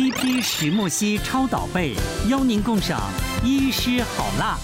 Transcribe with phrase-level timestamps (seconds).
[0.00, 1.92] CP 石墨烯超导被，
[2.30, 2.98] 邀您共赏
[3.44, 4.56] 医师好辣。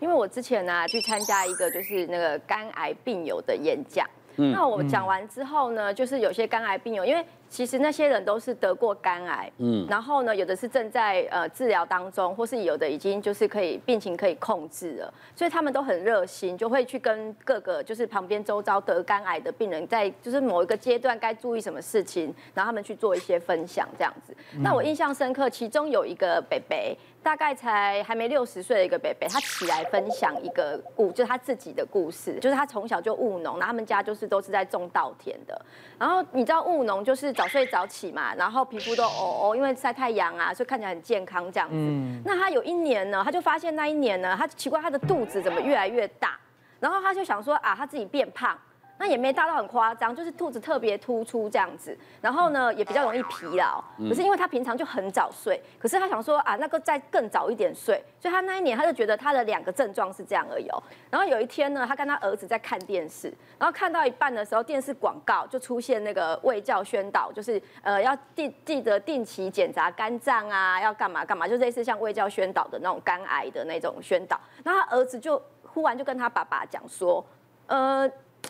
[0.00, 4.04] 因为我之前呢、啊、去参加一个就是那个肝癌病友的演讲，
[4.38, 7.24] 嗯、那我讲完之后呢，就是有些肝癌病友，因为。
[7.52, 24.34] 其实那些人都是得过肝癌，嗯，然后呢，有的是正在呃治疗当中，或是有的已经就是可以病情可以控制了，所以他们都很热心，就会去跟各个就是旁边周遭得肝癌的病人，在就是某一个阶段该注意什么事情，然后他们去做一些分享这样子。
[24.62, 35.60] 那我印象深刻，其中有一个北北，大概才还没六十岁的一个北北，他起来分享一个故，就是他自己的故事，就是他从小就务农，然后他们家就是都是在种稻田的，
[35.98, 37.30] 然后你知道务农就是。
[37.42, 41.74] 早睡早起嘛，然后皮肤都哦哦，因为晒太阳啊，所以看起来很健康这样子。
[41.76, 46.38] 嗯、那他有一年呢，他就发现那一年呢，他奇怪他的肚子怎么越来越大，
[46.78, 48.56] 然后他就想说啊，他自己变胖。
[49.02, 53.82] 那也没大到很夸张，就是肚子特别突出这样子，然后呢也比较容易疲劳。
[54.08, 60.68] 可是因为他平常就很早睡，可是他想说啊，那个再更早一点睡，所以他那一年他就觉得他的两个症状是这样而已。
[61.10, 63.26] 然后有一天呢，他跟他儿子在看电视，
[63.58, 74.38] 然后看到一半的时候，电视广告就出现那个卫教宣导，就是呃要定记得定期检查肝脏啊，要干嘛干嘛，就类似像卫教宣导的那种肝癌的那种宣导。
[74.62, 77.26] 然后他儿子就忽然就跟他爸爸讲说，
[77.66, 78.08] 呃。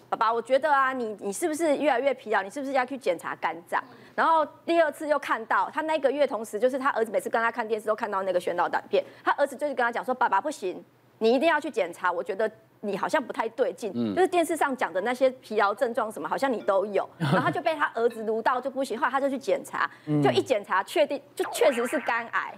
[0.09, 2.43] 爸爸，我觉得啊，你你是不是越来越疲劳？
[2.43, 3.83] 你是不是要去检查肝脏？
[4.15, 10.85] 然后第二次又看到他那个月，同时就是他儿子每次跟他看电视都看到那个宣导短片，他儿子就是跟他讲说：“爸爸不行，
[11.19, 12.13] 你一定要去检查。
[12.13, 17.09] 我觉得你好像不太对劲，就是电视上讲的那些疲劳症状什么，好像你都有。
[17.17, 19.91] ”然后他就被他儿子撸到就不行，后来他就去检查，
[20.23, 22.53] 就一检查确定就确实是肝癌。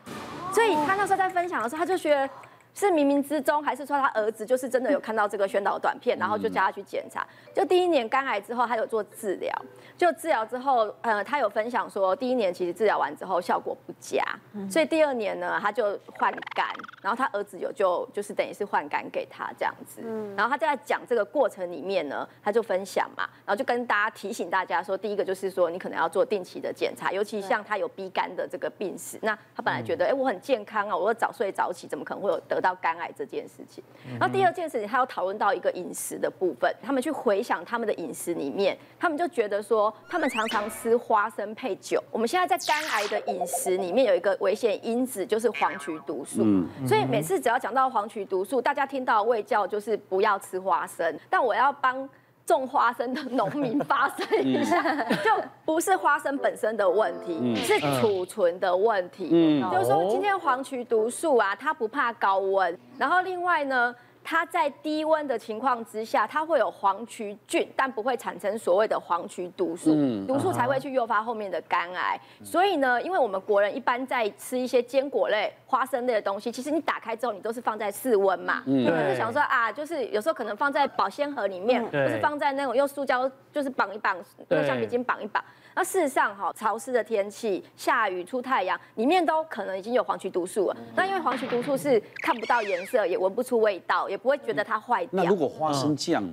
[0.53, 2.29] 所以他那时候在分享的时候，他就觉得。
[2.75, 7.25] 是冥冥之中，还是说他儿子就是真的有看到这个宣导短片，然后就叫他去检查？
[7.55, 9.51] 就第一年肝癌之后，他有做治疗，
[9.97, 14.25] 就治疗之后，呃，他有分享说，第一年其实治疗完之后效果不佳，
[14.71, 16.67] 所以第二年呢，他就换肝，
[17.03, 20.01] 然后他儿子有就就是等于是换肝给他这样子，
[20.37, 33.83] 然后他在讲这个过程里面呢，他就分享嘛，然后就跟大家提醒大家说，第一个就是说你可能要做定期的检查，尤其像他有 B 肝的这个病史，那他本来觉得哎、欸、我很健康啊，我早睡早起，怎么可能会有得到肝癌这件事情，
[34.19, 36.73] 然后第二件事情，他要讨论到一个饮食的部分。
[36.83, 42.03] 他们去回想他们的饮食里面，他们就觉得说，他们常常吃花生配酒。
[42.11, 46.45] 我们现在在肝癌的饮食里面有一个危险因子，就是黄曲毒素。
[46.87, 51.19] 所以每次只要讲到黄曲毒素，大家听到味叫就是不要吃花生。
[51.31, 52.09] 但我要帮。
[52.47, 54.83] 种花生的农民发生一下，
[55.25, 55.31] 就
[55.65, 59.63] 不是花生本身的问题，是储存的问题。
[59.73, 63.97] 就是说，今天黄曲毒素啊，它不怕高温，然后另外呢。
[64.25, 69.91] 它在低温的情况之下，它会有黄曲菌，但不会产生所谓的黄曲毒素，
[70.27, 72.19] 毒素才会去诱发后面的肝癌。
[72.43, 84.17] 所以呢，因为我们国人一般在吃一些坚果类、花生类的东西，其实你打开之后，你都是放在室温嘛，你可能想说啊，就是有时候可能放在保鲜盒里面，或是放在那种用塑胶就是绑一绑，
[84.49, 85.45] 用橡皮筋绑一绑。
[85.77, 90.77] 那事实上哈，潮湿的天气、下雨、出太阳，里面都可能已经有黄曲毒素了。
[90.95, 95.11] 那因为黄曲毒素是看不到颜色，也闻不出味道，也不会觉得它坏掉。
[95.13, 96.33] 那如果花生酱呢？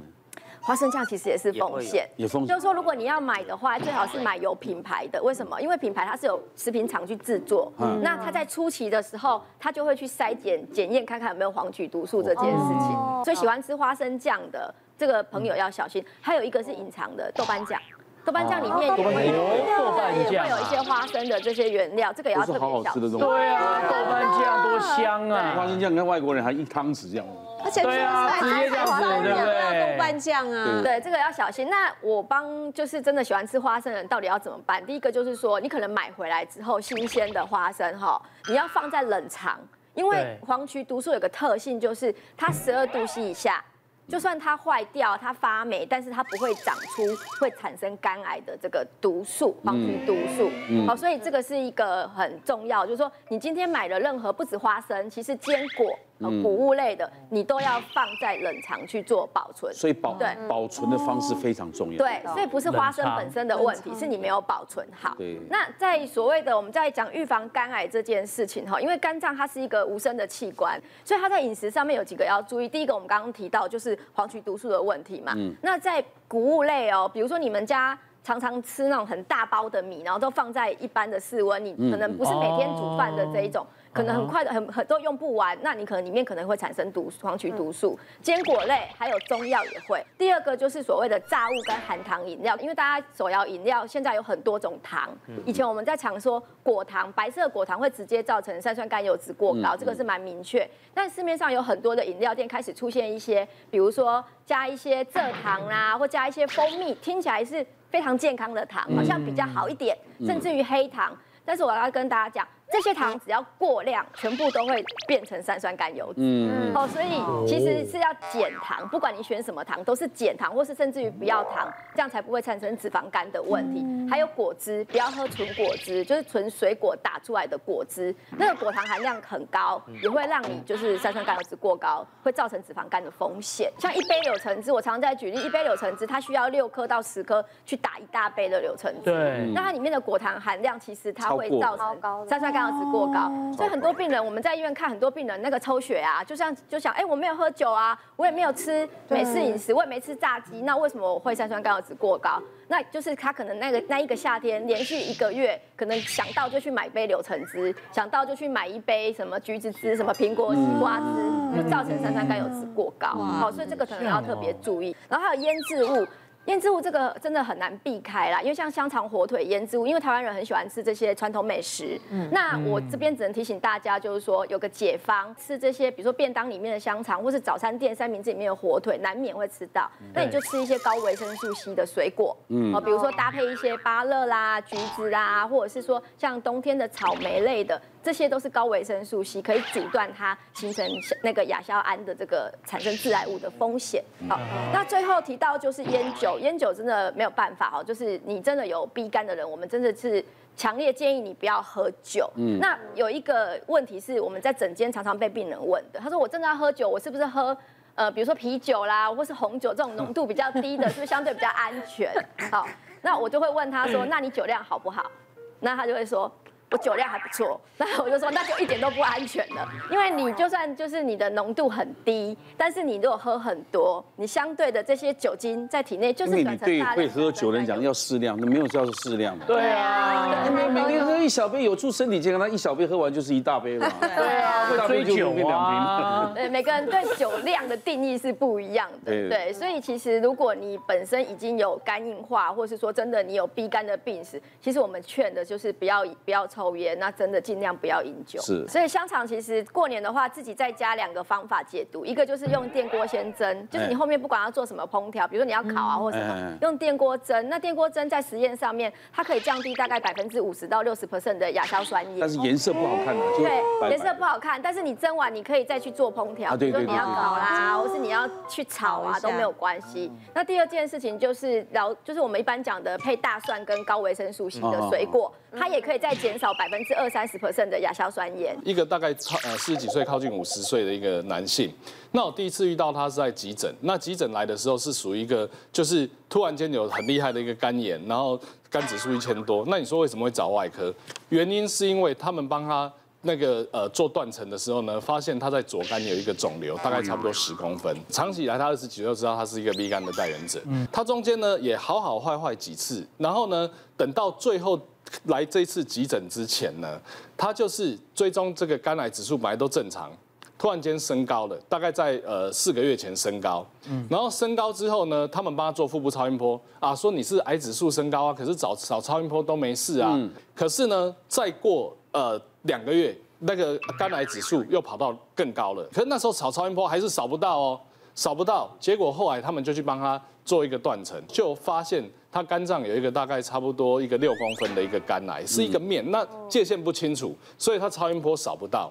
[0.63, 2.49] 花生酱其实也是风险，有风险。
[2.49, 5.19] 就是说，如果你要买的话，最好是买有品牌的。
[5.23, 5.59] 为什么？
[5.59, 12.95] 因为品牌它是有食品厂去制作，那它在初期的时候，它就会去筛检检验，看看有没有黄曲毒素这件事情。
[13.25, 16.05] 所以喜欢吃花生酱的这个朋友要小心。
[16.21, 17.81] 还有一个是隐藏的豆瓣酱。
[18.23, 19.33] 豆瓣酱里面也会有
[19.75, 23.17] 豆瓣酱，会有一些花生的这些原料，这个也要特别小心。
[23.17, 25.55] 对啊，豆瓣酱多香啊！
[25.57, 27.25] 花生酱跟外国人还一汤匙这样。
[27.63, 29.93] 而且对啊，直接这样子，对不对？
[29.93, 31.69] 豆瓣酱啊，对，这个要小心。
[31.69, 34.85] 那我帮就是真的喜欢吃花生的人到底要怎么办？
[34.85, 39.59] 第一个就是说，你可能买回来之后新鲜的花生哈，你要放在冷藏，
[39.93, 43.63] 因为黄曲毒素有个特性，就是它十二度 C 以下。
[44.09, 47.03] 就算它坏掉，它发霉，但是它不会长出
[47.39, 50.51] 会产生肝癌的这个毒素，黄曲毒素。
[50.85, 55.97] 好，所以这个是一个很重要，就是说你今天买了任何不止花生，其实坚果。
[56.29, 61.97] 谷物类的，你都要放在冷藏去做保存，所以保对保存的方式非常重要。
[61.97, 65.15] 对，所以不是花生本身的问题，是你没有保存好。
[65.17, 65.39] 对。
[65.49, 72.67] 那在所谓的我们在讲预防肝癌这件事情哈，因为肝脏它是一个无声的器官，所以它在饮食上面有几个要注意。
[72.67, 75.33] 第一个，我们刚刚提到就是黄曲毒素的问题嘛。
[75.35, 75.53] 嗯。
[75.61, 77.97] 那在谷物类哦，比如说你们家。
[78.23, 83.65] 常常吃那种很大包的米，然后都放在一般的室温，你可能不是每天煮饭的这一种。
[83.93, 87.99] 可能很快的很很都用不完，那你可能里面可能会产生毒黄曲毒素。
[88.21, 90.01] 坚果类还有中药也会。
[90.17, 95.09] 第二个就是所谓的炸物跟含糖饮料，因为大家所要饮料现在有很多种糖，
[95.45, 100.65] 以前我们在常说果糖，白色果糖会直接造成三酸甘油酯过高，这个是蛮明确。
[100.93, 109.95] 但市面上有很多的饮料店开始出现一些，比如说加一些蔗糖啦，或加一些蜂蜜，听起来是非常健康的糖，好像比较好一点，
[110.25, 111.15] 甚至于黑糖。
[111.43, 112.47] 但是我要跟大家讲。
[112.71, 116.21] 这些糖只要过量，全部都会变成三酸甘油脂。
[116.21, 123.85] 嗯，哦，所以其实是要减糖，不管你选什么糖，都是减糖，或是甚至于不要糖，这样才不会产生脂肪肝的问题。
[124.09, 133.69] 还有果汁，不要喝纯果汁，就是纯水果打出来的果汁，那个果糖含量很高，也会让你就是三酸甘油脂过高，会造成脂肪肝的风险。
[133.79, 139.11] 像一杯柳橙汁，我常在举例，一杯柳橙汁它需要六颗到十颗去打一大杯的柳橙汁。
[139.11, 142.60] 对，那它里面的果糖含量其实它会造成三酸甘。
[142.61, 152.39] 这样子过高，所以很多病人，我们在医院看很多病人，那个抽血啊，就像就想，哎，我没有喝酒啊，我也没有吃美式饮食，我也没吃炸鸡，那为什么我会三酸甘油酯过高？
[152.67, 163.07] 那就是他可能那个那一个夏天连续一个月，可能想到就去买杯柳橙汁，想到就去买一杯什么橘子汁、什么苹果西瓜汁，就造成三酸甘油酯过高。
[163.07, 164.95] 好，所以这个可能要特别注意。
[165.09, 166.05] 然后还有腌制物。
[166.45, 171.99] 腌制物这个真的很难避开啦，因为像香肠、火腿腌制物，因为台湾人很喜欢吃这些传统美食。
[172.09, 179.89] 嗯，那我这边只能提醒大家，就是说有个解方，吃这些，比如说便当里面的香肠，或是早餐店三明治里面的火腿，难免会吃到。
[180.13, 187.79] 那你就吃一些高维生素 C 的水果，嗯，比如说搭配一些芭乐啦、橘子啦，或者是说像冬天的草莓类的。
[188.03, 190.85] 这些都是高维生素 C，可以阻断它形成
[191.23, 194.03] 那个亚硝胺的这个产生致癌物的风险。
[194.27, 194.39] 好，
[194.73, 200.23] 那最后提到就是烟酒，烟酒真的没有办法哦，就是你真的有 B 肝的人，我们真的是
[200.55, 202.29] 强烈建议你不要喝酒。
[202.35, 207.55] 嗯，那有一个问题是我们在诊间常常被病人问的，他说我真的要喝酒，我是不是喝
[207.93, 212.11] 呃，比如说啤酒啦，或是红酒这种浓度比较低的，是不是相对比较安全？
[212.49, 212.65] 好，
[213.01, 215.11] 那我就会问他说， 那你酒量好不好？
[215.59, 216.31] 那他就会说。
[216.71, 229.43] 我酒量还不错，那我就说那就一点都不安全了，因为你就算就是你的浓度很低，但是你如果喝很多，你相对的这些酒精在体内就是你对会喝酒的人讲要适量，那没有叫做适量嘛。
[229.45, 233.91] 对啊，每每天喝一小杯有助身体健康，那一小杯喝完就是一大杯嘛。
[233.99, 236.31] 对啊，会追酒啊。
[236.33, 239.11] 对，每个人对酒量的定义是不一样的。
[239.11, 246.60] 对，所以其实如果你本身已经有肝硬化，或是说真的你有 B 肝的病史，其实我们劝的就是不要不要抽。
[246.61, 248.39] 抽烟，那真的尽量不要饮酒。
[248.39, 257.49] 是，所以香肠其实过年的话，自己在家两个方法解毒，一个就是用电锅先蒸，就是你后面不管要做什么烹调，比如说你要烤啊或什么，用电锅蒸。
[257.49, 262.19] 那电锅蒸在实验上面，它可以降低大概百分之五十到六十 percent 的亚硝酸盐。
[262.19, 264.61] 但是颜色不好看的，对，颜色不好看。
[264.61, 270.11] 但是你蒸完，你可以再去做烹调，比如说你要烤啦，或是你要去炒啊，都没有关系。
[270.35, 276.50] 那第二件事情就是，然后就是我们一般讲的配大蒜跟高维生素 C 的水果，它也可以再减少。
[276.53, 278.57] 百分之二三十 percent 的亚硝酸盐。
[278.63, 281.71] 一个大概超呃四十几岁靠近五十岁的一个男性，
[282.11, 283.73] 那我第一次遇到他是在急诊。
[283.81, 289.63] 那急诊来的时候是属于一个就是突然间有很厉害的一个肝炎，然后肝指数一千多。
[289.67, 290.93] 那你说为什么会找外科？
[291.29, 297.95] 原因是因为他们帮他那个呃做断层的时候呢，发现他在左肝有一个肿瘤，大概差不多十公分。
[298.09, 300.61] 长期以来他二十几岁就知道他是一个 B 肝的代言者。
[300.65, 304.79] 嗯他中间呢也好好坏坏几次，然后呢等到最后。
[305.25, 306.99] 来这次急诊之前呢，
[307.35, 310.11] 他就是追踪这个肝癌指数本来都正常，
[310.57, 327.79] 突然间升高了，大概在呃四个月前升高，嗯，然后升高之后呢，他们帮他做腹部超音波啊，说你是癌指数升高啊，可是找找超音波都没事啊，嗯，可是呢，再过呃两个月，那个肝癌指数又跑到更高了，可是那时候扫超音波还是扫不到哦，
[328.13, 332.03] 扫不到，结果后来他们就去帮他做一个断层，就发现。
[332.33, 338.89] 他肝脏有一个大概差不多一个六公分的一个肝癌，是一个面，那界限不清楚，所以他超音波扫不到。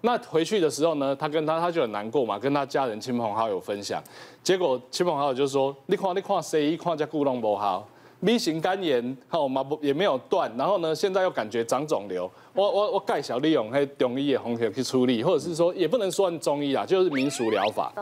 [0.00, 4.02] 那回去的时候呢，他跟他他就很难过嘛，跟他家人亲朋好友分享，
[4.42, 7.88] 结果亲朋好友就说：你看你看谁一看这故弄不好
[8.24, 17.92] ，B 型肝炎，好嘛不也没有断，然后呢现在又感觉长肿瘤，我我我介绍利用那中医的方法去处理，或者是说也不能算中医啊，就是民俗疗法，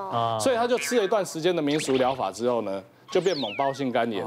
[0.41, 2.83] 所以他就吃了一段时间的民俗疗法之后呢。
[3.11, 4.23] 就变猛包性肝炎，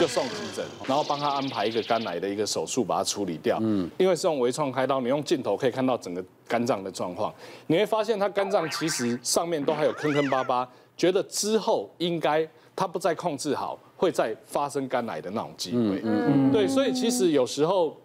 [0.00, 3.56] 就送急诊，然后帮他安排一个肝癌的一个手术，把它处理掉。
[3.60, 7.32] 嗯，因为是用微创开刀，你用镜头可以看到整个肝脏的状况，
[7.68, 16.00] 你会发现他肝脏其实上面都还有坑坑巴巴，觉得之后应该他不再控制好，会再发生肝癌的那种机会。
[16.04, 17.96] 嗯，对，所以其实有时候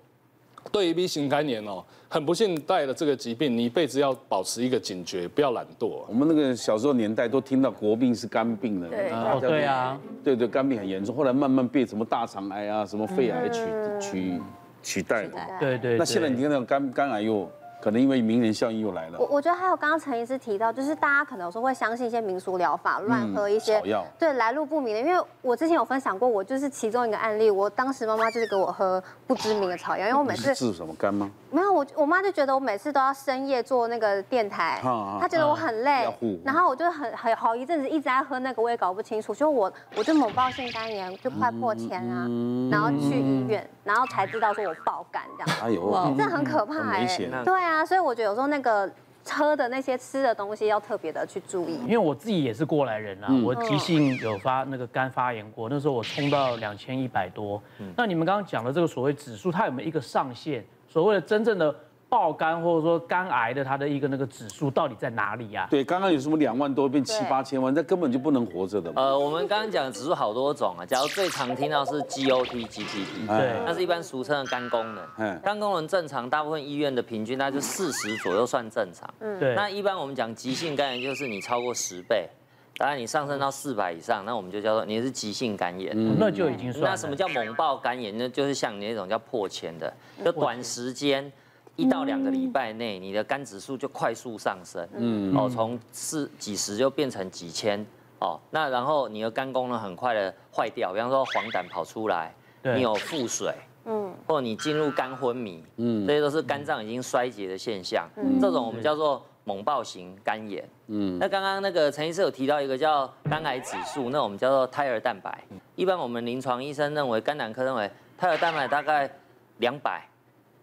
[0.71, 6.03] 对于 B 型肝炎哦，很不幸带了这个疾病，你一辈子要保持一个警觉，不要懒惰。
[6.07, 13.61] 我们那个小时候年代都听到国病是肝病的，对哦，对啊，对对，肝病很严重，后来慢慢被什么大肠癌啊、什么肺癌取
[13.99, 14.41] 取
[14.81, 15.31] 取代了。
[15.59, 15.97] 对对。
[15.97, 17.49] 那现在你看那种肝肝癌又。
[17.81, 19.17] 可能因为名人效应又来了。
[19.19, 25.01] 我我觉得还有刚刚陈医师提到，就是大家可能有时候会相信一些民俗疗法，乱喝一些草药，对来路不明的。
[25.01, 31.29] 因为我之前有分享过，我就是其中一个案例，我当时妈妈就是给我喝不知名的草药，因为我每次治什么肝吗？
[31.49, 34.79] 没有，我我妈就觉得我每次都要深夜做那个电台，
[35.19, 36.07] 她觉得我很累，
[36.45, 42.27] 然后我就很很好一阵子一直在喝那个，我也搞不清楚，所以我我就猛爆性肝炎，就快破千啊，
[42.71, 47.05] 然后去医院，然后才知道说我爆肝这样，哎呦，这很可怕哎，
[47.43, 48.47] 对啊，所以我觉得有时候。
[48.51, 48.91] 那个
[49.23, 57.61] 喝的那些吃的东西要特别的去注意，因为我自己也是过来人啊，嗯、我急性有发那个肝发炎过，那时候我冲到两千一百多。
[57.79, 60.65] 嗯、那你们刚刚讲的这个所谓指数，它有没有一个上限？
[60.89, 61.73] 所谓的真正的。
[62.11, 65.65] 爆肝或者说肝癌的它的一个那个指数到底在哪里呀？
[65.71, 68.91] 对，刚刚有什么两万多变七八千万，那根本就不能活着的。
[68.97, 75.07] 呃，我们刚刚讲的指数好多种啊，假如最常听到是 GOT、GPT，对，那是一般俗称的肝功能。
[75.19, 79.09] 嗯，肝功能正常，大部分医院的平均大概就四十左右算正常。
[79.21, 79.55] 嗯，对。
[79.55, 82.27] 那一般我们讲急性肝炎就是你超过十倍，
[82.75, 85.93] 当然你上升到四百以上，那我们就叫做你是急性肝炎。
[85.95, 86.91] 嗯，那就已经算。
[86.91, 88.27] 那什么叫猛爆肝炎呢？
[88.27, 89.93] 就是像你那种叫破千的，
[90.25, 91.31] 就短时间。
[91.77, 97.83] 一到两个礼拜内，你的肝指数就快速上升，嗯，哦，从四几十就变成几千，
[98.19, 103.53] 哦，那然后你的肝功能很快的坏掉，比方说黄疸跑出来，你有腹水，
[103.85, 115.43] 嗯，或者你进入肝昏迷，嗯，这些都是肝脏已经衰竭的现象，嗯，这种我们叫做猛暴型肝炎，嗯，那刚刚那个陈医师有提到一个叫肝癌指数，那我们叫做胎儿蛋白，
[115.75, 119.09] 一般我们临床医生认为，肝胆科认为胎儿蛋白大概
[119.57, 120.05] 两百。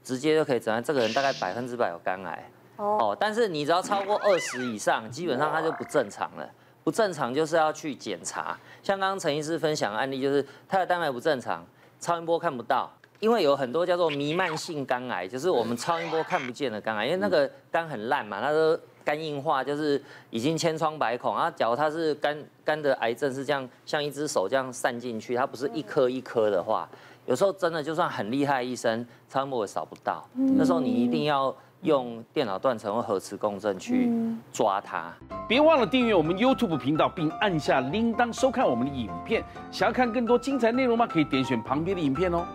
[0.09, 6.49] 直接就可以诊断这个人大概百分之百有肝癌哦，但是你只要超过二十以上，基本上它就不正常了。
[6.83, 8.59] 不正常就是要去检查。
[8.83, 11.63] 像刚刚陈医师分享的案例，就是他的蛋白不正常，
[12.01, 21.51] 超音波看不到，因为有很多叫做弥漫性肝癌，就是我们超音波看不见的肝癌，因为那个肝很烂嘛，它都肝硬化，就是已经千疮百孔啊。
[21.51, 26.89] 假如它是肝肝的癌症是这样，像一只手这样散进去，它不是一颗一颗的话。
[27.29, 30.27] 有时候真的就算很厉害的医生，超音波也扫不到。
[30.33, 34.11] 那时候你一定要用电脑断层或核磁共振去
[34.51, 35.13] 抓它。
[35.47, 39.45] 别忘了订阅我们 YouTube 频道，并按下铃铛收看我们的影片。
[39.71, 41.07] 想要看更多精彩内容吗？
[41.07, 42.47] 可以点选旁边的影片哦。